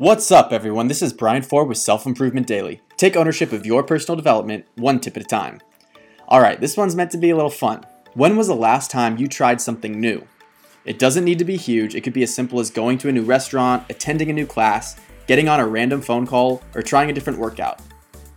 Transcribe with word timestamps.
What's 0.00 0.32
up, 0.32 0.50
everyone? 0.50 0.88
This 0.88 1.02
is 1.02 1.12
Brian 1.12 1.42
Ford 1.42 1.68
with 1.68 1.76
Self 1.76 2.06
Improvement 2.06 2.46
Daily. 2.46 2.80
Take 2.96 3.16
ownership 3.16 3.52
of 3.52 3.66
your 3.66 3.82
personal 3.82 4.16
development 4.16 4.64
one 4.76 4.98
tip 4.98 5.14
at 5.18 5.22
a 5.22 5.26
time. 5.26 5.60
All 6.26 6.40
right, 6.40 6.58
this 6.58 6.74
one's 6.74 6.96
meant 6.96 7.10
to 7.10 7.18
be 7.18 7.28
a 7.28 7.36
little 7.36 7.50
fun. 7.50 7.84
When 8.14 8.34
was 8.34 8.46
the 8.46 8.54
last 8.54 8.90
time 8.90 9.18
you 9.18 9.28
tried 9.28 9.60
something 9.60 10.00
new? 10.00 10.26
It 10.86 10.98
doesn't 10.98 11.26
need 11.26 11.38
to 11.38 11.44
be 11.44 11.58
huge, 11.58 11.94
it 11.94 12.00
could 12.00 12.14
be 12.14 12.22
as 12.22 12.34
simple 12.34 12.60
as 12.60 12.70
going 12.70 12.96
to 12.96 13.10
a 13.10 13.12
new 13.12 13.24
restaurant, 13.24 13.84
attending 13.90 14.30
a 14.30 14.32
new 14.32 14.46
class, 14.46 14.98
getting 15.26 15.50
on 15.50 15.60
a 15.60 15.66
random 15.66 16.00
phone 16.00 16.26
call, 16.26 16.62
or 16.74 16.80
trying 16.80 17.10
a 17.10 17.12
different 17.12 17.38
workout. 17.38 17.82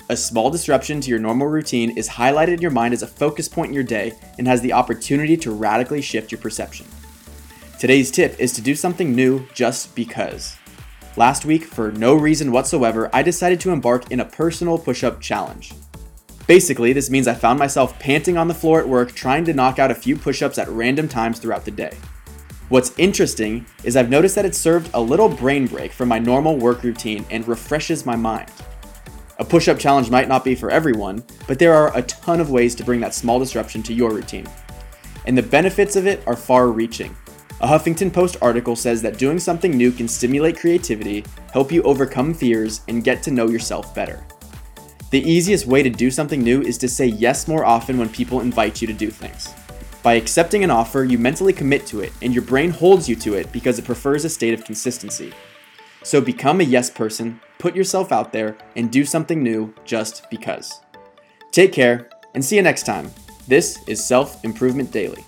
A 0.10 0.18
small 0.18 0.50
disruption 0.50 1.00
to 1.00 1.10
your 1.10 1.20
normal 1.20 1.48
routine 1.48 1.98
is 1.98 2.10
highlighted 2.10 2.56
in 2.56 2.62
your 2.62 2.72
mind 2.72 2.94
as 2.94 3.04
a 3.04 3.08
focus 3.08 3.48
point 3.48 3.70
in 3.70 3.74
your 3.74 3.86
day 3.86 4.12
and 4.38 4.46
has 4.50 4.60
the 4.60 4.74
opportunity 4.74 5.38
to 5.38 5.52
radically 5.52 6.02
shift 6.02 6.30
your 6.30 6.42
perception. 6.42 6.88
Today's 7.80 8.12
tip 8.12 8.38
is 8.38 8.52
to 8.52 8.62
do 8.62 8.76
something 8.76 9.16
new 9.16 9.48
just 9.54 9.96
because. 9.96 10.58
Last 11.16 11.46
week, 11.46 11.66
for 11.66 11.92
no 11.92 12.16
reason 12.16 12.52
whatsoever, 12.52 13.08
I 13.14 13.22
decided 13.22 13.60
to 13.62 13.72
embark 13.72 14.10
in 14.10 14.20
a 14.20 14.26
personal 14.26 14.80
push 14.80 15.04
up 15.04 15.22
challenge. 15.22 15.72
Basically, 16.48 16.92
this 16.92 17.12
means 17.12 17.28
I 17.28 17.36
found 17.36 17.60
myself 17.60 18.00
panting 18.00 18.36
on 18.36 18.48
the 18.48 18.54
floor 18.54 18.80
at 18.80 18.90
work 18.90 19.14
trying 19.14 19.46
to 19.46 19.54
knock 19.54 19.78
out 19.78 19.92
a 19.92 19.96
few 19.96 20.16
push 20.16 20.42
ups 20.42 20.58
at 20.58 20.68
random 20.70 21.08
times 21.08 21.38
throughout 21.38 21.66
the 21.66 21.72
day. 21.72 21.96
What's 22.70 22.98
interesting 22.98 23.68
is 23.84 23.96
I've 23.96 24.10
noticed 24.10 24.34
that 24.34 24.46
it 24.46 24.56
served 24.56 24.90
a 24.96 25.02
little 25.02 25.30
brain 25.30 25.68
break 25.68 25.92
from 25.92 26.10
my 26.10 26.18
normal 26.18 26.58
work 26.58 26.82
routine 26.82 27.26
and 27.30 27.48
refreshes 27.48 28.08
my 28.08 28.16
mind. 28.16 28.52
A 29.38 29.46
push 29.46 29.68
up 29.68 29.78
challenge 29.78 30.10
might 30.10 30.28
not 30.28 30.44
be 30.44 30.56
for 30.56 30.72
everyone, 30.72 31.24
but 31.48 31.60
there 31.60 31.76
are 31.76 31.96
a 31.96 32.02
ton 32.04 32.40
of 32.40 32.50
ways 32.50 32.74
to 32.76 32.84
bring 32.84 33.00
that 33.02 33.14
small 33.14 33.38
disruption 33.38 33.84
to 33.84 33.94
your 33.94 34.12
routine. 34.12 34.48
And 35.26 35.38
the 35.38 35.44
benefits 35.44 35.96
of 35.96 36.08
it 36.08 36.24
are 36.26 36.36
far 36.36 36.70
reaching. 36.70 37.16
A 37.64 37.66
Huffington 37.66 38.12
Post 38.12 38.36
article 38.42 38.76
says 38.76 39.02
that 39.04 39.18
doing 39.18 39.40
something 39.40 39.72
new 39.72 39.94
can 39.94 40.10
stimulate 40.10 40.60
creativity, 40.60 41.24
help 41.54 41.72
you 41.72 41.82
overcome 41.84 42.34
fears, 42.34 42.82
and 42.90 43.06
get 43.06 43.24
to 43.24 43.32
know 43.32 43.48
yourself 43.48 43.96
better. 43.96 44.22
The 45.12 45.22
easiest 45.22 45.66
way 45.66 45.82
to 45.82 45.90
do 45.90 46.12
something 46.12 46.42
new 46.42 46.62
is 46.62 46.78
to 46.80 46.90
say 46.90 47.06
yes 47.06 47.48
more 47.48 47.64
often 47.64 47.98
when 47.98 48.10
people 48.10 48.42
invite 48.42 48.82
you 48.82 48.88
to 48.88 48.94
do 48.94 49.10
things. 49.10 49.54
By 50.04 50.16
accepting 50.16 50.66
an 50.66 50.72
offer, 50.72 51.06
you 51.06 51.18
mentally 51.18 51.54
commit 51.54 51.86
to 51.86 52.02
it, 52.02 52.12
and 52.22 52.34
your 52.34 52.44
brain 52.44 52.70
holds 52.70 53.08
you 53.08 53.16
to 53.16 53.36
it 53.36 53.50
because 53.54 53.80
it 53.80 53.86
prefers 53.86 54.26
a 54.26 54.30
state 54.30 54.54
of 54.54 54.66
consistency. 54.66 55.32
So 56.04 56.20
become 56.20 56.60
a 56.60 56.66
yes 56.66 56.90
person, 56.90 57.40
put 57.60 57.78
yourself 57.78 58.12
out 58.12 58.34
there, 58.34 58.58
and 58.76 58.92
do 58.92 59.06
something 59.06 59.42
new 59.42 59.74
just 59.86 60.30
because. 60.30 60.82
Take 61.54 61.72
care, 61.72 62.10
and 62.34 62.44
see 62.44 62.58
you 62.58 62.62
next 62.62 62.84
time. 62.84 63.10
This 63.48 63.80
is 63.88 64.06
Self 64.06 64.44
Improvement 64.44 64.92
Daily. 64.92 65.24